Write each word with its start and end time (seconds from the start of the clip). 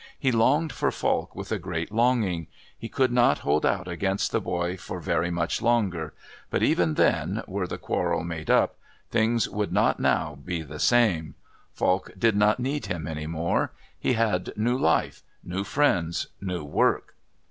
He 0.17 0.31
longed 0.31 0.71
for 0.73 0.89
Falk 0.91 1.35
with 1.35 1.51
a 1.51 1.59
great 1.59 1.91
longing. 1.91 2.47
He 2.75 2.89
could 2.89 3.11
not 3.11 3.37
hold 3.45 3.67
out 3.67 3.87
against 3.87 4.31
the 4.31 4.41
boy 4.41 4.75
for 4.75 4.99
very 4.99 5.29
much 5.29 5.61
longer; 5.61 6.15
but 6.49 6.63
even 6.63 6.95
then, 6.95 7.43
were 7.45 7.67
the 7.67 7.77
quarrel 7.77 8.23
made 8.23 8.49
up, 8.49 8.79
things 9.11 9.47
would 9.47 9.71
not 9.71 9.99
now 9.99 10.39
he 10.47 10.63
the 10.63 10.79
same. 10.79 11.35
Falk 11.75 12.09
did 12.17 12.35
not 12.35 12.59
need 12.59 12.87
him 12.87 13.05
any 13.05 13.27
more. 13.27 13.73
He 13.99 14.13
had 14.13 14.51
new 14.57 14.75
life, 14.75 15.21
new 15.43 15.63
friends, 15.63 16.25
new 16.41 16.63
work. 16.63 17.13